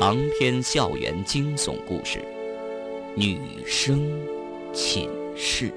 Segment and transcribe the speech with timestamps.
[0.00, 2.20] 长篇校园惊悚故事，
[3.16, 4.08] 《女生
[4.72, 5.70] 寝室》。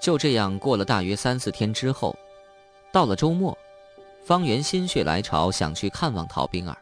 [0.00, 2.16] 就这样过了大约三四天之后，
[2.90, 3.56] 到了周末，
[4.26, 6.76] 方圆心血来潮想去看望陶冰儿。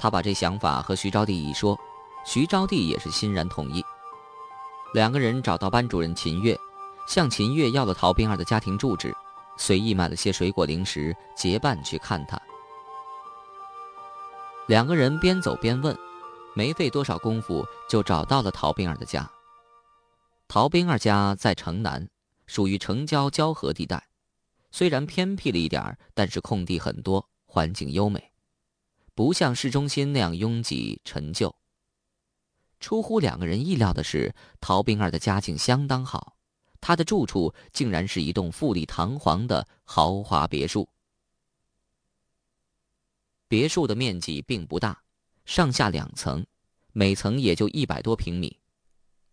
[0.00, 1.78] 他把这想法和徐招娣一说，
[2.24, 3.84] 徐招娣也是欣然同意。
[4.94, 6.58] 两个人找到班主任秦月，
[7.06, 9.14] 向秦月要了陶冰儿的家庭住址，
[9.58, 12.40] 随意买了些水果零食，结伴去看她。
[14.68, 15.94] 两个人边走边问，
[16.54, 19.30] 没费多少功夫就找到了陶冰儿的家。
[20.48, 22.08] 陶冰儿家在城南，
[22.46, 24.02] 属于城郊交河地带，
[24.70, 28.29] 虽然偏僻了一点但是空地很多，环境优美。
[29.14, 31.54] 不像市中心那样拥挤陈旧。
[32.78, 36.36] 出乎两个人意料的是，陶冰儿的家境相当好，
[36.80, 40.88] 她的住处竟然是一栋富丽堂皇的豪华别墅。
[43.48, 45.02] 别墅的面积并不大，
[45.44, 46.46] 上下两层，
[46.92, 48.56] 每层也就一百多平米，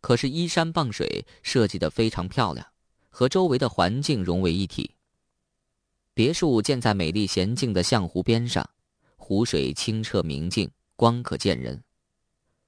[0.01, 2.65] 可是依山傍水，设计的非常漂亮，
[3.09, 4.91] 和周围的环境融为一体。
[6.13, 8.67] 别墅建在美丽娴静的象湖边上。
[9.27, 11.83] 湖水清澈明净，光可见人。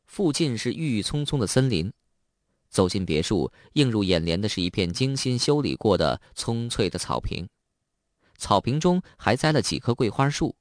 [0.08, 1.90] 附近是郁郁葱葱的森林。
[2.70, 7.48] 走进别墅，映入眼帘的是一片精心修理过的葱翠的草坪。
[8.38, 10.54] 草坪中还栽了几棵桂花树，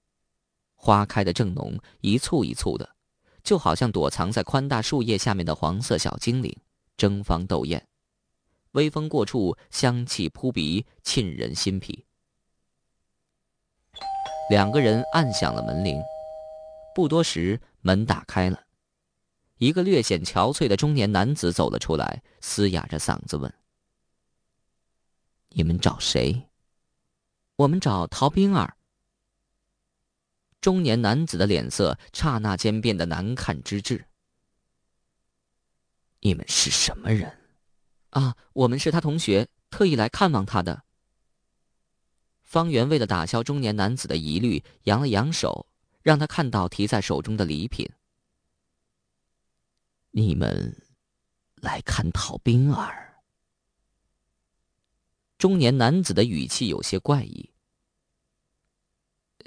[0.77, 2.89] 花开的正浓，一簇一簇的，
[3.43, 6.57] 就好像躲藏在宽大树叶下面的黄色小精灵，
[6.97, 7.85] 争芳斗艳。
[8.71, 12.05] 微风过处，香气扑鼻，沁人心脾。
[14.49, 16.03] 两个人按响了门铃，
[16.95, 18.65] 不多时，门打开了，
[19.59, 23.53] 一个略显憔悴的中年男子走了出来，嘶哑着嗓子问
[25.51, 26.49] ：“你们找谁
[27.57, 28.77] ？”“我们找陶冰儿。”
[30.63, 34.07] 中年男子的脸色刹那间变得难看之至。
[36.21, 37.39] “你们是什么人
[38.11, 40.85] ？”“啊，我们是他同学，特意来看望他的。”
[42.49, 45.67] 方圆为了打消中年男子的疑虑，扬了扬手，
[46.01, 47.87] 让他看到提在手中的礼品。
[50.13, 50.75] 你们
[51.57, 53.21] 来看陶冰儿。
[55.37, 57.53] 中年男子的语气有些怪异。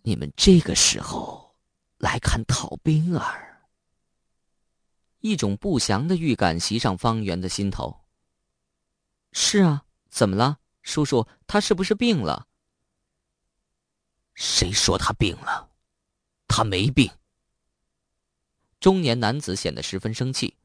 [0.04, 1.56] 你们这个时候
[1.98, 3.68] 来看陶冰儿，
[5.22, 8.06] 一种不祥的预感袭上方圆的心头。
[9.32, 11.28] 是啊，怎么了，叔叔？
[11.48, 12.48] 他是不是病了？
[14.62, 15.72] 谁说他病了？
[16.48, 17.10] 他没病。
[18.80, 20.56] 中年男子显得十分生气。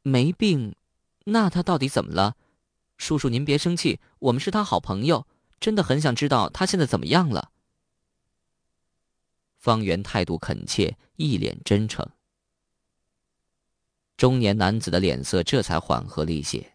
[0.00, 0.74] 没病，
[1.24, 2.34] 那他到底怎么了？
[2.96, 5.26] 叔叔，您别生气，我们是他好朋友，
[5.60, 7.52] 真的很想知道他现在怎么样了。
[9.58, 12.08] 方圆态度恳切，一脸真诚。
[14.16, 16.72] 中年男子的脸色这才缓和了一些，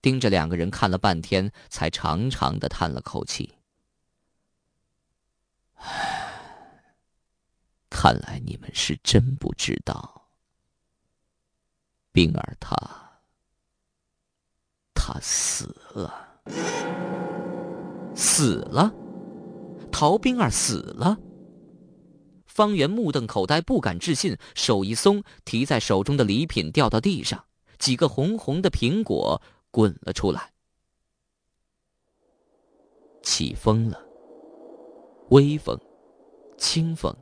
[0.00, 3.55] 盯着两个人看了半天，才长长的叹了口气。
[7.90, 10.28] 看来你们是真不知道，
[12.12, 12.76] 冰儿她，
[14.94, 16.40] 她死了，
[18.14, 18.92] 死了，
[19.90, 21.18] 陶冰儿死了。
[22.46, 27.44] 方圆目瞪口呆，不敢置信，手一松，提在手中的礼品掉到地上，
[27.78, 30.52] 几个红红的苹果滚了出来。
[33.22, 34.05] 起风了，
[35.30, 35.78] 微风，
[36.56, 37.14] 清风。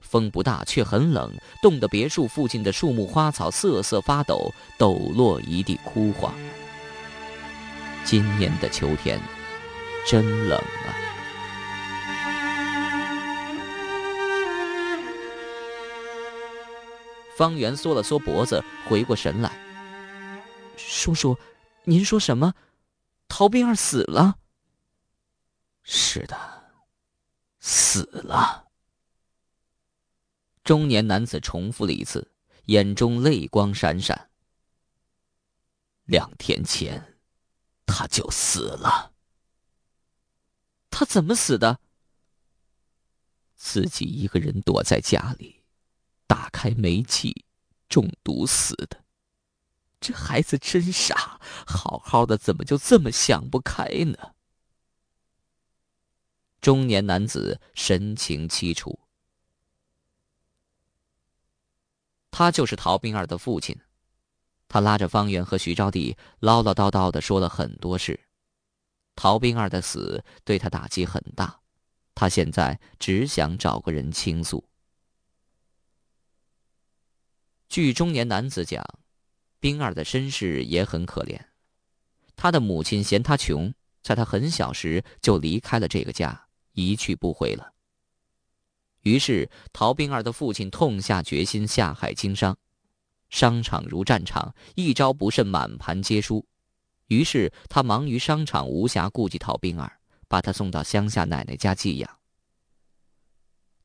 [0.00, 6.32] 风不大，却很冷，冻得别墅附近的树木花草瑟瑟发抖，抖落一地枯黄。
[8.04, 9.20] 今年的秋天，
[10.06, 10.88] 真冷啊！
[17.36, 19.50] 方圆缩了缩脖子，回过神来
[20.78, 21.36] ：“叔叔，
[21.82, 22.54] 您说什么？
[23.26, 24.36] 陶冰儿死了
[25.82, 26.36] ？”“是的，
[27.96, 28.68] 死了。”
[30.62, 32.32] 中年男子重复了一次，
[32.66, 34.30] 眼中泪光闪闪。
[36.04, 37.18] 两天前，
[37.86, 39.14] 他就死了。
[40.90, 41.80] 他怎么死的？
[43.54, 45.64] 自己一个人躲在家里，
[46.26, 47.44] 打开煤气，
[47.88, 49.04] 中毒死的。
[50.00, 54.35] 这孩子真傻，好好的怎么就这么想不开呢？
[56.66, 58.98] 中年男子神情凄楚。
[62.32, 63.78] 他就是陶冰儿的父亲。
[64.66, 68.18] 他拉着方圆和徐招娣唠唠叨叨的说了很多事。
[69.14, 71.60] 陶冰儿的死对他打击很大，
[72.16, 74.68] 他现在只想找个人倾诉。
[77.68, 78.84] 据中年男子讲，
[79.60, 81.40] 冰儿的身世也很可怜。
[82.34, 83.72] 他的母亲嫌他穷，
[84.02, 86.45] 在他很小时就离开了这个家，
[86.76, 87.72] 一去不回了。
[89.00, 92.56] 于是陶冰儿的父亲痛下决心下海经商。
[93.28, 96.46] 商场如战场，一招不慎，满盘皆输。
[97.08, 102.18] 于是他忙于商场，无暇顾及陶冰儿，把她送到乡下奶奶家寄养。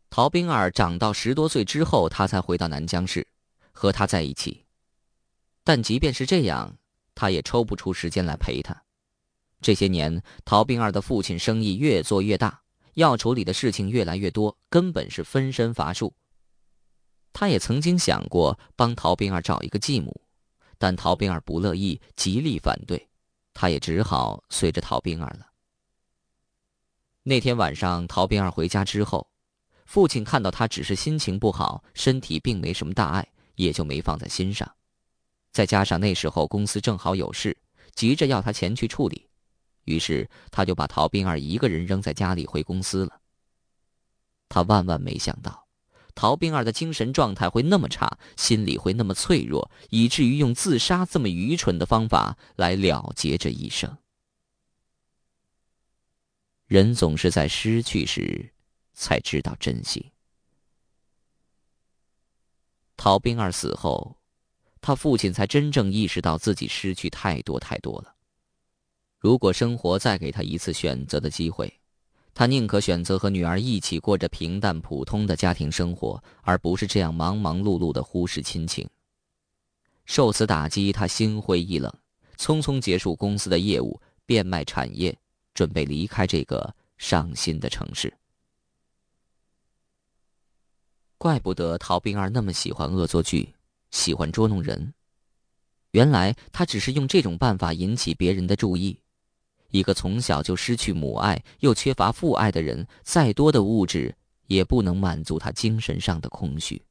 [0.09, 3.25] 陶冰儿长到十多岁之后，他才回到南江市，
[3.71, 4.65] 和他在一起。
[5.63, 6.77] 但即便是这样，
[7.15, 8.83] 他也抽不出时间来陪他。
[9.61, 12.60] 这些年，陶冰儿的父亲生意越做越大，
[12.95, 16.13] 要处理的事情越来越多，根本是分身乏术。
[17.33, 20.21] 他也曾经想过帮陶冰儿找一个继母，
[20.77, 23.07] 但陶冰儿不乐意，极力反对，
[23.53, 25.47] 他也只好随着陶冰儿了。
[27.23, 29.29] 那天晚上，陶冰儿回家之后，
[29.85, 34.69] 父亲看到他只是心情不好，身体并没什么大碍，也就没放在心上。
[35.53, 37.55] 再加上那时候公司正好有事，
[37.93, 39.29] 急着要他前去处理，
[39.85, 43.21] 于是他就把陶冰儿一个人扔在家里回公司了。
[44.49, 45.67] 他万万没想到。
[46.13, 53.97] 陶冰儿的精神状态会那么差，心里会那么脆弱，以至于用自杀这么愚蠢的方法来了结这一生。
[56.67, 58.51] 人总是在失去时，
[58.93, 60.11] 才知道珍惜。
[62.97, 64.17] 陶冰儿死后，
[64.81, 68.13] 他父亲才真正意识到自己失去太多太多了。
[69.21, 71.71] 如果生活再给他一次选择的机会，
[72.33, 78.89] 他宁可选择和女儿一起过着平淡普通的家庭生活，而不是这样忙忙碌碌的忽视亲情。
[80.05, 81.93] 受此打击，他心灰意冷，
[82.35, 85.15] 匆匆结束公司的业务，变卖产业，
[85.53, 88.11] 准备离开这个伤心的城市。
[91.19, 93.53] 怪不得陶冰儿那么喜欢恶作剧，
[93.91, 94.91] 喜欢捉弄人。
[95.91, 98.97] 原来他只是用这种办法引起别人的注意。
[99.71, 104.15] 一个从小就失去母爱又缺乏父爱的人，再多的物质
[104.47, 106.81] 也不能满足他精神上的空虚。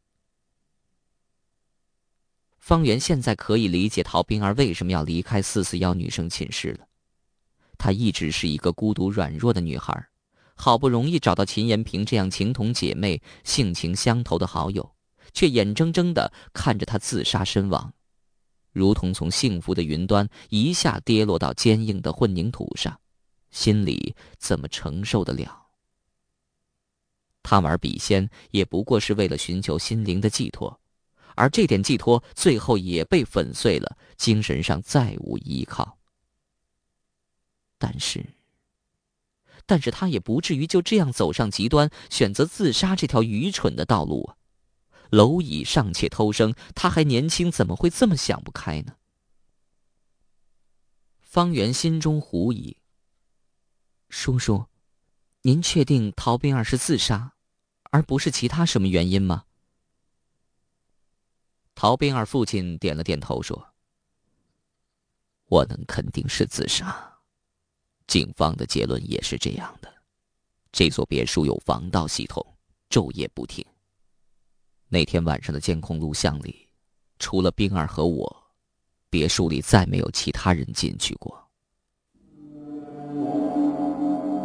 [2.58, 6.86] 方圆现在可以理解陶冰儿为什么要离开四四幺女生寝室了。
[7.78, 10.08] 她一直是一个孤独软弱的女孩，
[10.54, 14.94] 好不容易找到秦延平这样情同姐妹、性情相投的好友，
[15.32, 17.92] 却眼睁睁的看着他自杀身亡。
[18.72, 23.00] 如同从幸福的云端一下跌落到坚硬的混凝土上，
[23.50, 25.66] 心里怎么承受得了？
[27.42, 30.78] 他玩笔仙也不过是为了寻求心灵的寄托，
[31.34, 35.98] 而这点寄托最后也被粉碎了，精神上再无依靠。
[37.78, 38.24] 但是，
[39.64, 44.36] 但是他也不至于就这样走上极端，选择自杀这条愚蠢的道路啊！
[45.10, 48.96] 蝼蚁尚且偷生，他还年轻，怎么会这么想不开呢？
[51.20, 52.76] 方圆心中狐疑。
[54.08, 54.66] 叔叔，
[55.42, 57.34] 您确定陶冰儿是自杀，
[57.90, 59.44] 而不是其他什么原因吗？
[61.74, 63.72] 陶冰儿父亲点了点头，说
[65.46, 67.18] ：“我能肯定是自杀，
[68.06, 70.02] 警方的结论也是这样的。
[70.72, 72.44] 这座别墅有防盗系统，
[72.88, 73.64] 昼夜不停。”
[74.92, 76.66] 那天晚上的监控录像里，
[77.20, 78.36] 除了冰儿和我，
[79.08, 81.32] 别墅里再没有其他人进去过。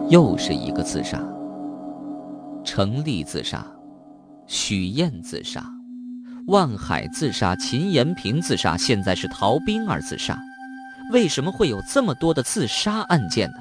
[0.08, 1.20] 又是一个自杀。
[2.64, 3.66] 程立自杀，
[4.46, 5.66] 许燕自杀，
[6.46, 10.40] 万海自杀，秦延平自杀，现在是陶冰儿自杀。
[11.12, 13.58] 为什么会有这么多的自杀案件呢？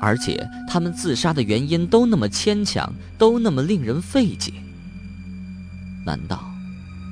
[0.00, 4.50] 而且他们自杀的原因都那么牵强，都那么令人费解。
[6.06, 6.44] 难道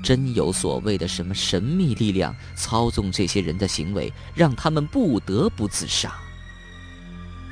[0.05, 6.13] 真有所谓的什么神秘力量操纵这些人的行为，让他们不得不自杀？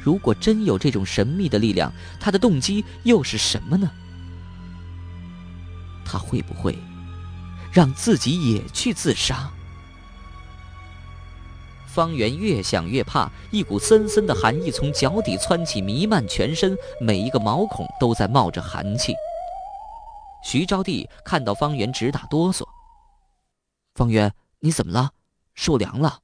[0.01, 3.91] 如果真有这种神秘的力量，他的动机又是什么呢？
[6.05, 6.79] 他会不会
[7.73, 9.51] 让自己也去自杀？
[11.87, 19.15] 方圆越想越怕，一股森森的寒意从脚底窜起，弥漫全身，每一个毛孔都在冒着寒气。
[20.43, 22.69] 徐招娣看到方圆直打哆嗦。
[23.95, 25.15] 方圆，你怎么了？
[25.55, 26.23] 受凉了？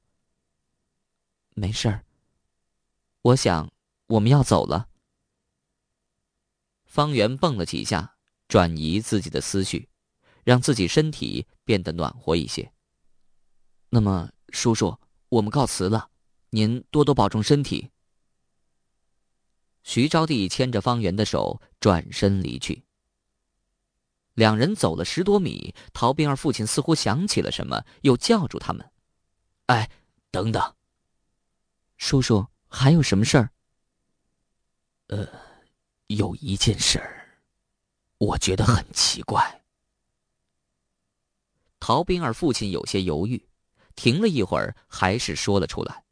[1.55, 2.03] 没事儿。
[3.21, 3.71] 我想
[4.07, 4.87] 我们要走了。
[6.85, 8.15] 方圆蹦了几下，
[8.47, 9.89] 转移自己的思绪，
[10.43, 12.71] 让自己身体变得暖和一些。
[13.89, 14.97] 那么，叔叔，
[15.29, 16.09] 我们告辞了，
[16.49, 17.91] 您多多保重身体。
[19.83, 22.83] 徐招娣牵着方圆的手转身离去。
[24.39, 28.89] 两人走了十多米，陶冰儿父亲似乎想起了什么，又叫住他们
[29.67, 29.91] ：“哎，
[30.31, 30.75] 等等，
[31.97, 33.49] 叔叔，还有什么事儿
[35.07, 35.27] ？”“呃，
[36.07, 37.37] 有一件事儿，
[38.17, 39.61] 我觉得很奇怪。”
[41.81, 43.45] 陶冰儿父亲有些犹豫，
[43.93, 46.05] 停了一会儿，还是说了出来：“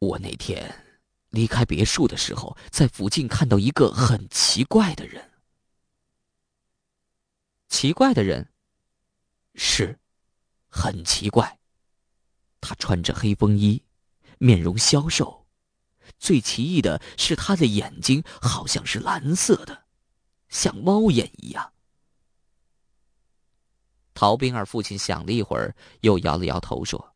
[0.00, 0.74] 我那天
[1.28, 5.22] 离开别墅的时候，在附近看到一个很奇怪的人。”
[7.78, 8.50] 奇怪的人，
[9.54, 10.00] 是，
[10.66, 11.58] 很奇怪。
[12.58, 13.84] 他穿着黑风衣，
[14.38, 15.46] 面容消瘦，
[16.18, 19.84] 最奇异的是他的眼睛好像是蓝色的，
[20.48, 21.70] 像猫眼一样。
[24.14, 27.14] 陶冰儿父亲想了一会儿，又摇了摇头说：“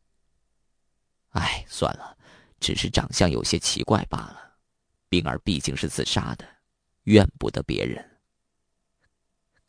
[1.33, 2.15] 哎，算了，
[2.59, 4.59] 只是长相有些奇怪罢了。
[5.09, 6.47] 冰儿毕竟是自杀的，
[7.05, 8.07] 怨不得别人。”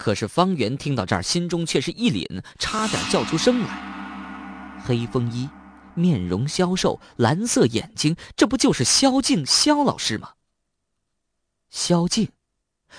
[0.02, 4.82] 可是方圆听到这儿，心中却是一凛，差点叫出声来。
[4.84, 5.48] 黑风衣，
[5.94, 10.32] 面容消瘦，蓝色眼睛，这不就是萧静萧老师吗？
[11.70, 12.32] 萧静，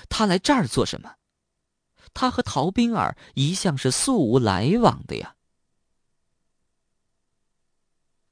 [0.08, 1.16] 他来这儿做什么？
[2.14, 5.34] 他和陶冰儿一向是素无来往的呀。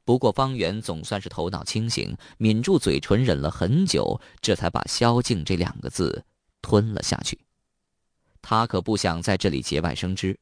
[0.06, 6.24] 不过方圆总算是头脑清醒，抿住嘴唇，忍了很久，这才把“萧静”这两个字
[6.62, 7.38] 吞了下去。
[8.42, 10.38] 他可不想在这里节外生枝。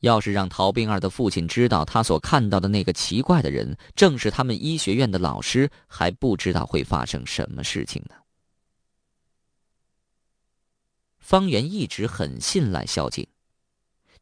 [0.00, 8.14] 要是让陶冰儿的父亲知道他所看到的那个奇怪的人正是他们医学院的老师，还不知道会发生什么事情呢。
[11.18, 13.26] 方圆一直很信赖萧静，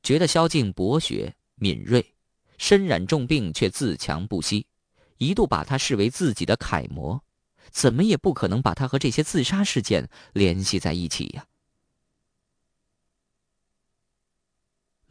[0.02, 2.14] 觉得萧静博学敏锐，
[2.56, 4.66] 身染重病却自强不息，
[5.18, 7.20] 一度把他视为自己的楷模，
[7.70, 11.44] 怎么也不可能把他和这些自杀事件联系在一起呀。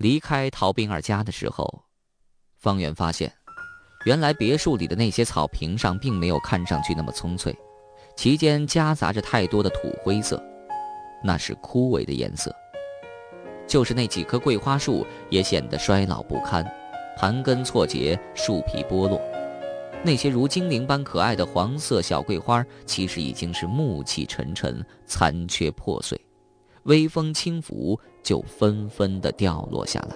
[0.03, 1.86] 离开陶冰儿家的时候，
[2.57, 3.31] 方圆发现，
[4.05, 7.57] 原来别墅里的那些草坪上并没有看上去那么葱翠，
[8.17, 10.43] 其间夹杂着太多的土灰色，
[11.24, 12.53] 那是枯萎的颜色。
[13.65, 16.69] 就是那几棵桂花树也显得衰老不堪，
[17.17, 19.22] 盘根错节，树皮剥落。
[20.03, 26.19] 那些如精灵般可爱的黄色小桂花，其实已经是暮气沉沉，残缺破碎。
[26.83, 30.15] 微风轻拂，就纷纷的掉落下来。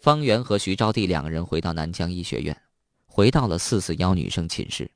[0.00, 2.56] 方圆和徐招娣两个人回到南疆医学院，
[3.06, 4.88] 回到了四四幺女生寝室，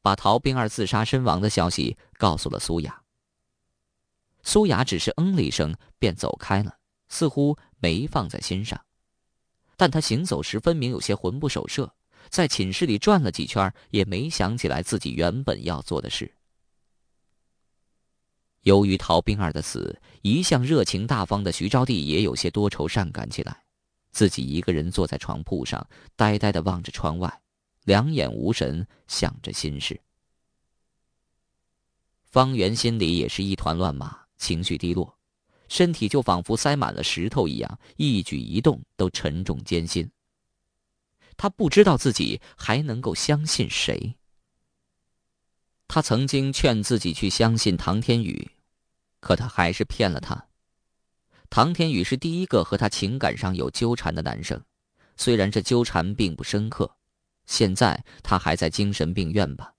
[0.00, 3.02] 把陶冰儿自杀身亡的消息告诉了苏雅。
[4.42, 6.78] 苏雅只是嗯了一声，便走开了，
[7.08, 8.80] 似乎没放在心上。
[9.76, 11.92] 但她行走时分明有些魂不守舍。
[12.28, 16.30] 在寝室里转了几圈，也没想起来自己原本要做的事。
[18.62, 23.62] 由于陶冰儿的死，一向热情大方的徐招娣也有些多愁善感起来，
[24.10, 27.40] 自己一个人坐在床铺上，呆呆的望着窗外，
[27.84, 29.98] 两眼无神，想着心事。
[32.26, 35.16] 方圆心里也是一团乱麻，情绪低落，
[35.68, 40.10] 身体就仿佛塞满了石头一样，一举一动都沉重艰辛。
[41.38, 44.16] 他不知道自己还能够相信谁。
[45.86, 48.50] 他曾经劝自己去相信唐天宇，
[49.20, 50.48] 可他还是骗了他。
[51.48, 54.62] 唐天宇是第一个和他情感上有纠缠的男生，
[55.16, 56.96] 虽然这纠缠并不深刻。
[57.46, 59.72] 现在他还在精神病院吧？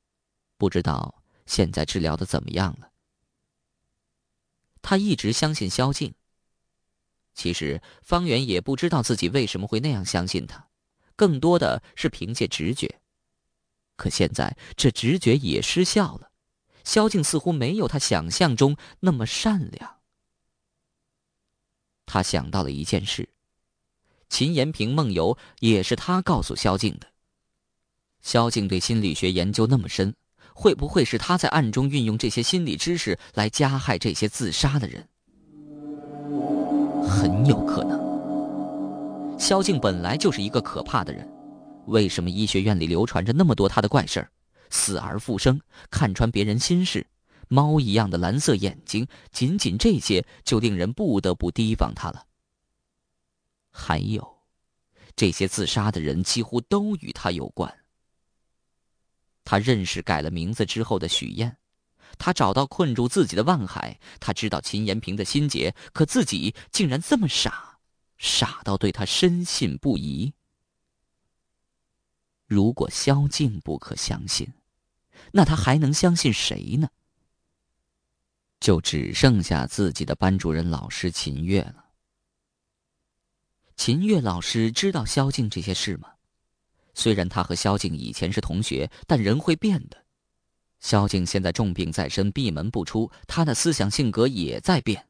[0.57, 2.89] 不知道现在治疗的怎么样了。
[4.81, 6.15] 他一直相信萧静。
[7.35, 10.68] 其实方圆也不知道自己为什么会那样相信他。
[11.19, 13.01] 更多的是凭借直觉，
[13.97, 16.31] 可现在这直觉也失效了。
[16.85, 19.97] 萧静似乎没有他想象中那么善良。
[22.05, 23.27] 他想到了一件事：
[24.29, 27.07] 秦延平梦游也是他告诉萧静的。
[28.21, 30.15] 萧静对心理学研究那么深，
[30.53, 35.05] 会不会是他在暗中运用这些心理知识来加害这些自杀的人？
[37.05, 38.08] 很有可能。
[39.39, 41.27] 萧静本来就是一个可怕的人，
[41.87, 44.29] 为什么医学院里流传着那么多他的怪事儿？
[44.69, 47.07] 死而复生，看穿别人心事，
[47.47, 52.23] 猫一样的蓝色眼睛，仅仅这些就令人不得不提防他了。
[53.71, 54.41] 还有，
[55.15, 57.73] 这些自杀的人几乎都与他有关。
[59.45, 61.57] 他认识改了名字之后的许燕，
[62.17, 67.78] 他找到困住自己的万海，他知道秦延平的心结，可自己竟然这么傻，
[68.19, 70.31] 傻到对他深信不疑。
[72.45, 74.53] 如果萧静不可相信，
[75.31, 76.89] 那他还能相信谁呢？
[78.59, 81.85] 就只剩下自己的班主任老师秦月了。
[83.75, 86.13] 秦月老师知道萧静这些事吗？
[86.93, 90.05] 虽然他和萧静以前是同学，但人会变的。
[90.79, 95.08] 萧静现在重病在身，闭门不出，他的思想性格也在变。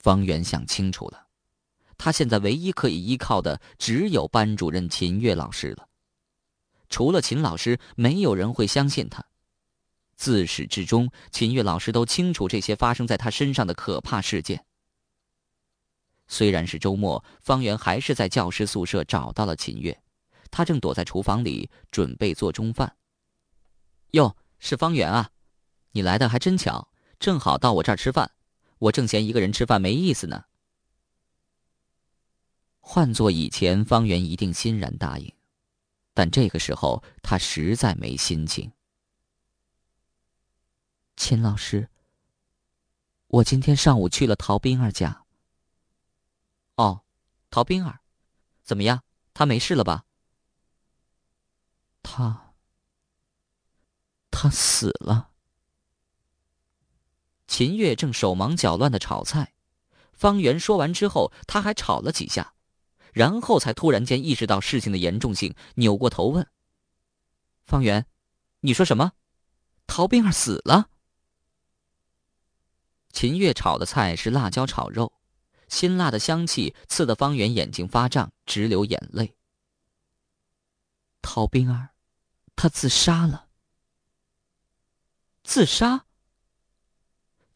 [0.00, 1.26] 方圆想清楚了，
[1.96, 5.86] 他现在唯一可以依靠的只有班主任秦月老师了。
[6.88, 9.24] 除了秦老师，没有人会相信他。
[10.16, 14.64] 自始至终，秦月老师都清楚这些发生在他身上的可怕事件。
[16.26, 20.02] 虽然是周末，方圆还是在教师宿舍找到了秦月，
[20.50, 22.96] 他正躲在厨房里准备做中饭。
[24.12, 25.30] 哟，是方圆啊，
[25.92, 28.30] 你来的还真巧，正好到我这儿吃饭，
[28.80, 30.44] 我正嫌一个人吃饭没意思呢。
[32.80, 35.32] 换做以前，方圆一定欣然答应，
[36.12, 38.72] 但这个时候他实在没心情。
[41.16, 41.88] 秦老师，
[43.26, 45.24] 我今天上午去了陶冰儿家。
[46.76, 47.04] 哦，
[47.50, 48.00] 陶冰儿，
[48.62, 49.04] 怎么样？
[49.34, 50.06] 她没事了吧？
[52.02, 52.54] 她，
[54.30, 55.29] 她死了。
[57.60, 59.52] 秦月正手忙脚乱的炒菜，
[60.14, 62.54] 方圆说完之后，他还炒了几下，
[63.12, 66.48] 然后才突然间意识到事情的严重性，扭过头问
[67.66, 68.06] ：“方圆，
[68.60, 69.12] 你说什么？
[69.86, 70.88] 陶冰儿死了？”
[73.12, 75.12] 秦月炒的菜是辣椒炒肉，
[75.68, 79.36] 辛辣的香气刺得方圆眼睛发胀，直流眼泪。
[81.20, 81.90] 陶冰儿，
[82.56, 83.48] 她自杀了。
[85.44, 86.06] 自杀？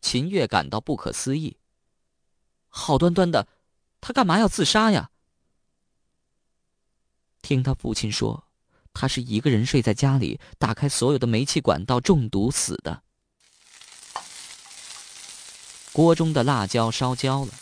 [0.05, 1.57] 秦月感到不可思议。
[2.69, 3.49] 好端端的，
[4.03, 5.11] 他干嘛要自杀呀？
[7.41, 8.45] 听他父亲说，
[8.93, 13.03] 他是一个人睡在家里，打开所有的煤气管道中毒死的。
[15.95, 17.55] 锅中的辣椒烧焦了，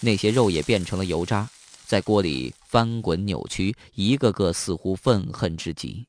[0.00, 1.48] 那些肉也变成了油渣，
[1.86, 6.08] 在锅里翻滚扭曲，一个个似乎愤恨之极。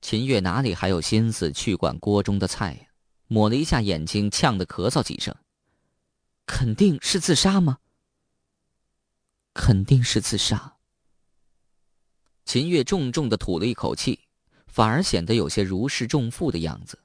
[0.00, 2.86] 秦月哪里还有心思去管锅中的菜呀？
[3.32, 5.34] 抹了一下眼睛，呛得咳嗽几声。
[6.44, 7.78] 肯定是自杀吗？
[9.54, 10.76] 肯定是自杀。
[12.44, 14.20] 秦月重重的吐了一口气，
[14.66, 16.98] 反而显得有些如释重负的样子。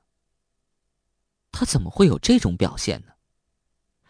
[1.50, 3.14] 他怎么会有这种表现呢？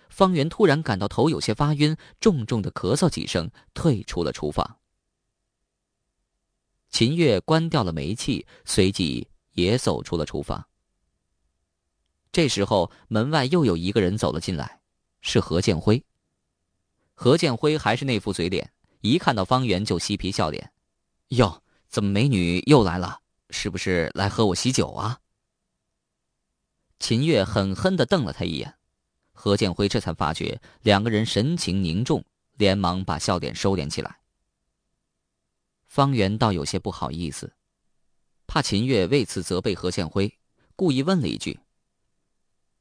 [0.09, 4.79] 方圆突然感到头有些发晕，重重的咳嗽几声，退出了厨房。
[6.89, 10.67] 秦月关掉了煤气，随即也走出了厨房。
[12.31, 14.81] 这时候，门外又有一个人走了进来，
[15.21, 16.03] 是何建辉。
[17.13, 20.71] 何建辉还是那副嘴脸，一看到方圆就嬉皮笑脸
[21.29, 23.21] ：“哟，怎么美女又来了？
[23.49, 25.19] 是不是来和我喜酒啊？”
[26.99, 28.75] 秦月狠狠的瞪了他一眼。
[29.31, 34.19] 何建辉这才发觉两个人神情凝重，连忙把笑脸收敛起来。
[35.85, 37.53] 方圆倒有些不好意思，
[38.47, 40.37] 怕秦月为此责备何建辉，
[40.75, 41.59] 故意问了一句：“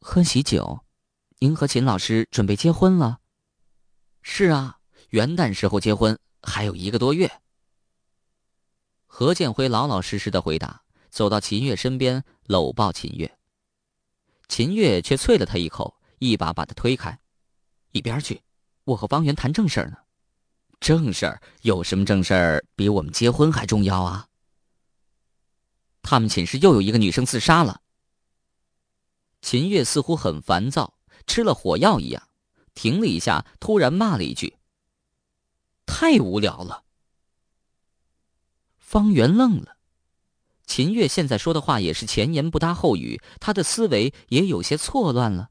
[0.00, 0.84] 喝喜酒，
[1.38, 3.20] 您和秦老师准备结婚了
[4.22, 4.78] ？”“是啊，
[5.10, 7.30] 元旦时候结婚，还有一个多月。”
[9.06, 13.38] 何建辉老老实实的回答，走到秦月身边，搂抱秦月。
[14.48, 15.94] 秦月却啐了他一口。
[16.18, 17.20] 一把把他推开，
[17.90, 18.40] 一边去！
[18.84, 19.98] 我和方圆谈正事儿呢。
[20.80, 24.26] 正事儿有什么正事儿比我们结婚还重要啊？
[26.00, 27.82] 他们寝室又有一个女生自杀了。
[29.40, 30.94] 秦月似乎很烦躁，
[31.26, 32.28] 吃了火药一样，
[32.74, 34.56] 停了一下，突然骂了一句
[35.86, 36.84] ：“太无聊了。”
[38.78, 39.76] 方圆愣了。
[40.66, 45.50] 秦月现在说的话也是前言不搭后语，他的思维也有些错乱了。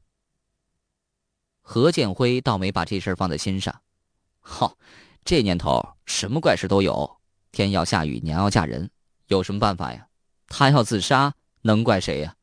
[1.62, 3.80] 何建辉倒没把这事放在心上，
[4.40, 4.76] 好，
[5.24, 7.18] 这年头什么怪事都有，
[7.50, 8.90] 天要下雨，娘要嫁人，
[9.28, 10.06] 有什么办法呀？
[10.48, 12.36] 他要自杀，能怪谁呀？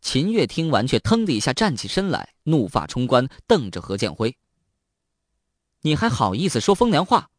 [0.00, 4.36] 秦月听完，却腾的一下站起身来，怒发冲冠，瞪着何建辉
[5.82, 7.30] ：“你还好意思说风凉话？”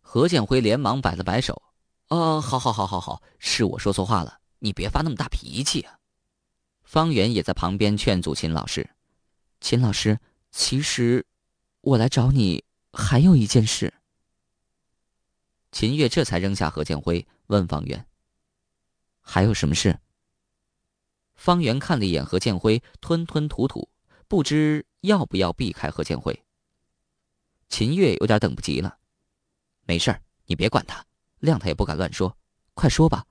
[0.00, 1.62] 何建辉连忙摆了摆手
[2.08, 5.98] ：“哦，好好好好好，是我说错话了，你别发那么大脾气啊。”
[6.82, 8.88] 方圆也在旁边劝阻秦老师。
[9.60, 10.18] 秦老师，
[10.50, 11.24] 其实
[11.82, 13.92] 我来找你还有一件事。
[15.70, 18.06] 秦月这才扔下何建辉，问方圆
[19.20, 19.98] ：“还有什么事？”
[21.38, 23.88] 方圆看了一眼何建辉，吞吞吐吐，
[24.26, 26.44] 不知要不要避开何建辉。
[27.68, 28.98] 秦月有点等不及了，
[29.86, 31.06] 没事儿，你别管他，
[31.40, 32.36] 谅他也不敢乱说，
[32.74, 33.24] 快说吧。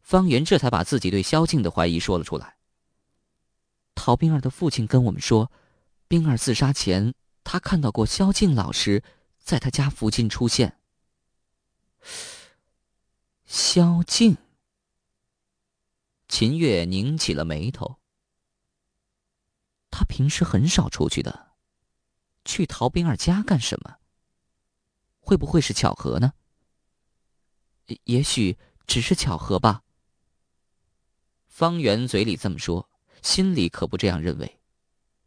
[0.00, 2.56] 方圆这才把自己对萧静的怀疑说了出来。
[3.96, 5.50] 陶冰儿的父亲跟我们说，
[6.06, 9.02] 冰儿自杀前，他看到过萧静老师
[9.38, 10.78] 在他家附近出现。
[13.44, 14.36] 萧静，
[16.28, 17.98] 秦月拧起了眉头。
[19.90, 21.48] 他平时很少出去的。
[22.44, 23.96] 去陶冰儿家干什么？
[25.20, 26.32] 会不会是巧合呢？
[28.04, 29.82] 也许只是巧合吧。
[31.46, 32.88] 方圆嘴里这么说，
[33.22, 34.60] 心里可不这样认为。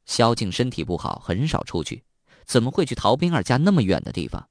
[0.06, 2.04] 萧静身体不好，很少出去，
[2.46, 4.50] 怎么会去陶冰儿家那么远的地方？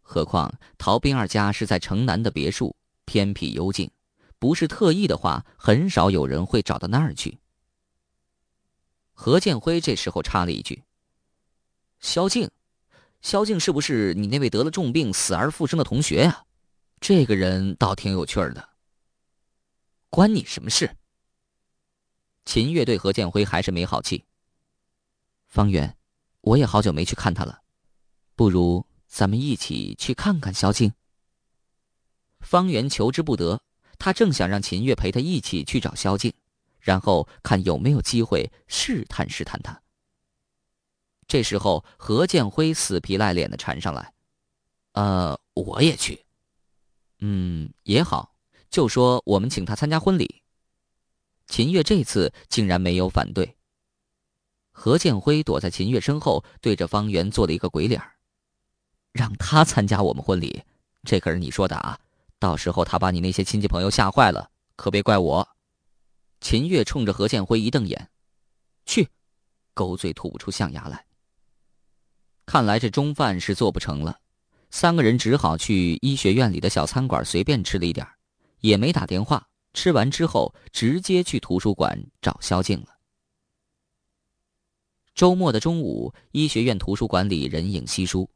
[0.00, 2.74] 何况陶冰儿家是在城南的别墅，
[3.04, 3.88] 偏僻幽静，
[4.40, 7.38] 不是特意的话，很少有人会找到那儿去。
[9.12, 10.82] 何建辉这时候插了一句。
[12.00, 12.50] 萧静，
[13.20, 16.46] 萧静是不是你那位得了重病死而复生的同学呀？
[17.00, 18.70] 这个人倒挺有趣的。
[20.08, 20.96] 关你什么事？
[22.46, 24.24] 秦月对何建辉还是没好气。
[25.46, 25.94] 方圆，
[26.40, 27.60] 我也好久没去看他了，
[28.34, 30.94] 不如咱们一起去看看萧静。
[32.40, 33.62] 方圆求之不得，
[34.00, 36.32] 他正想让秦月陪他一起去找萧静，
[36.80, 39.80] 然后看有没有机会试探试探他。
[41.28, 44.12] 这时候，何建辉死皮赖脸的缠上来
[44.94, 46.24] ：“呃，我也去。
[47.20, 48.34] 嗯，也好，
[48.70, 50.42] 就说我们请他参加婚礼。”
[51.46, 53.56] 秦月这次竟然没有反对。
[54.72, 58.02] 何建辉躲在秦月身后，对着方圆做了一个鬼脸
[59.12, 60.62] 让他参加我们婚礼，
[61.04, 62.00] 这可是你说的啊！
[62.40, 65.48] 到时候他把你那些亲戚朋友吓坏了，可别怪我。
[66.40, 68.10] 秦月冲着何建辉一瞪眼
[68.86, 69.08] ：“去，
[69.74, 71.04] 狗嘴吐不出象牙来。”
[72.46, 74.18] 看来这中饭是做不成了，
[74.70, 78.04] 三个人只好去医学院里的小餐馆随便吃了一点
[78.60, 79.46] 也没打电话。
[79.74, 82.86] 吃完之后，直接去图书馆找萧静了。
[85.14, 88.28] 周末的中午，医学院图书馆里人影稀疏，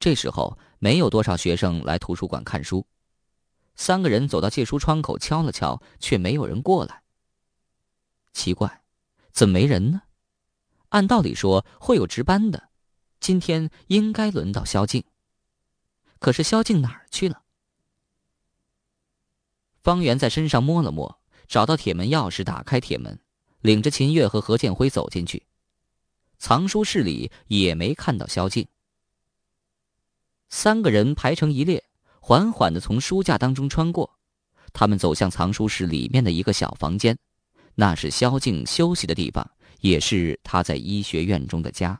[0.00, 2.84] 这时候没有多少学生来图书馆看书。
[3.78, 7.04] 三个人走到借书窗口敲了敲，却没有人过来。
[8.32, 8.82] 奇怪，
[9.32, 10.02] 怎么没人呢？
[10.88, 12.70] 按道理说会有值班的。
[13.20, 15.04] 今天应该轮到萧静，
[16.18, 17.42] 可是萧静哪儿去了？
[19.80, 23.20] 方圆在身上摸了摸，找到铁门钥匙，打开铁门，
[23.60, 25.46] 领着秦月和何建辉走进去。
[26.36, 28.66] 藏书室里也没看到萧静。
[30.48, 31.87] 三个人排成一列，
[32.28, 34.18] 缓缓的从书架当中穿过，
[34.74, 37.16] 他们走向藏书室里面的一个小房间，
[37.74, 41.98] 那是萧静休息的地方，也是他在医学院中的家。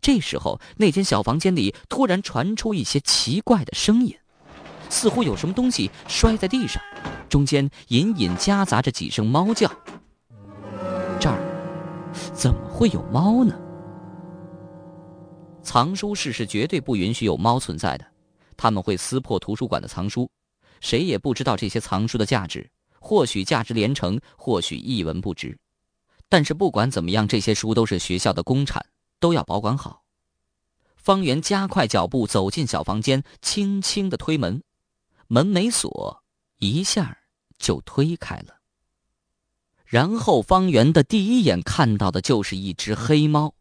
[0.00, 4.16] 这时候，那间小房间里突然传出一些奇怪的声音，
[4.88, 6.80] 似乎有什么东西摔在地上，
[7.28, 9.68] 中间隐隐夹杂着几声猫叫。
[11.18, 11.36] 这儿
[12.32, 13.58] 怎么会有猫呢？
[15.64, 18.06] 藏书室是绝对不允许有猫存在的，
[18.60, 20.30] 他们会撕破图书馆的藏书，
[20.80, 22.70] 谁也不知道这些藏书的价值，
[23.00, 25.58] 或许价值连城，或许一文不值。
[26.28, 28.84] 但是不管怎么样，这些书都是学校的公产。
[29.20, 30.02] 都要保管好。
[30.96, 34.62] 方圆加快脚步走进小房间，轻轻的推门，
[35.28, 36.22] 门没锁，
[36.58, 37.18] 一下
[37.58, 38.60] 就推开了。
[39.84, 43.52] 然后方圆的第一眼看到的就是一只黑猫，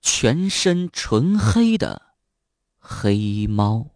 [0.00, 2.00] 全身纯黑的
[2.78, 3.90] 黑猫。